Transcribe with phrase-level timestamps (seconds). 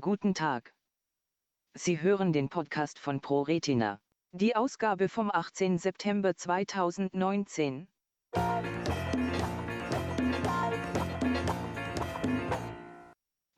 [0.00, 0.72] Guten Tag.
[1.74, 4.00] Sie hören den Podcast von ProRetina.
[4.30, 5.76] Die Ausgabe vom 18.
[5.78, 7.88] September 2019.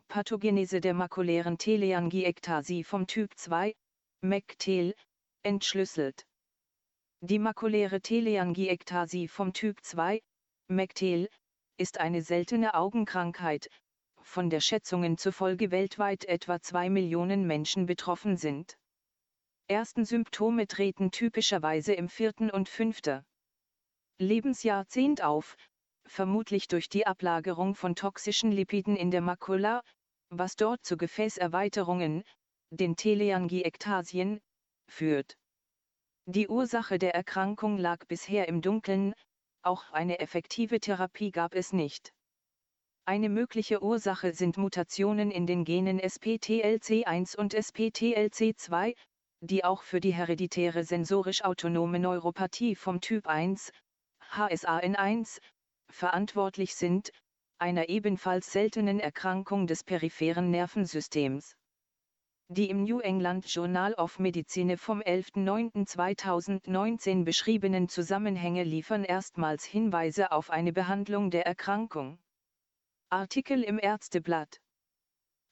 [0.09, 3.75] Pathogenese der makulären Teleangiektasie vom Typ 2,
[4.23, 4.95] McTel,
[5.43, 6.25] entschlüsselt.
[7.21, 10.23] Die makuläre Teleangiektasie vom Typ 2,
[10.69, 11.29] McTel,
[11.77, 13.69] ist eine seltene Augenkrankheit,
[14.31, 18.79] von der Schätzungen zufolge weltweit etwa 2 Millionen Menschen betroffen sind.
[19.67, 23.25] Ersten Symptome treten typischerweise im vierten und fünften
[24.19, 25.57] Lebensjahrzehnt auf,
[26.07, 29.83] vermutlich durch die Ablagerung von toxischen Lipiden in der Makula,
[30.29, 32.23] was dort zu Gefäßerweiterungen,
[32.71, 34.41] den Teleangiektasien,
[34.89, 35.37] führt.
[36.27, 39.13] Die Ursache der Erkrankung lag bisher im Dunkeln,
[39.63, 42.13] auch eine effektive Therapie gab es nicht.
[43.11, 48.95] Eine mögliche Ursache sind Mutationen in den Genen SPTLC1 und SPTLC2,
[49.41, 53.73] die auch für die hereditäre sensorisch autonome Neuropathie vom Typ 1,
[54.31, 55.41] HSAN1,
[55.91, 57.11] verantwortlich sind,
[57.59, 61.57] einer ebenfalls seltenen Erkrankung des peripheren Nervensystems.
[62.47, 70.51] Die im New England Journal of Medicine vom 11.09.2019 beschriebenen Zusammenhänge liefern erstmals Hinweise auf
[70.51, 72.21] eine Behandlung der Erkrankung.
[73.11, 74.61] Artikel im Ärzteblatt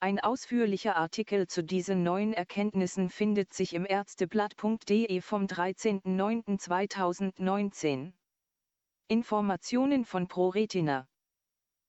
[0.00, 8.12] ein ausführlicher Artikel zu diesen neuen Erkenntnissen findet sich im Ärzteblatt.de vom 13.09.2019.
[9.08, 11.08] Informationen von ProRetina.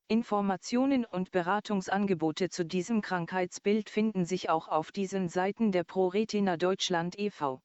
[0.07, 7.19] Informationen und Beratungsangebote zu diesem Krankheitsbild finden sich auch auf diesen Seiten der ProRetina Deutschland
[7.19, 7.61] e.V.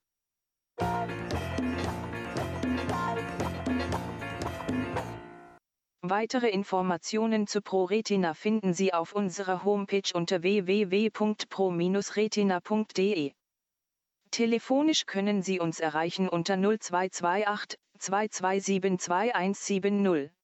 [6.06, 13.32] Weitere Informationen zu ProRetina finden Sie auf unserer Homepage unter www.pro-retina.de.
[14.30, 20.30] Telefonisch können Sie uns erreichen unter 0228 2272 2170.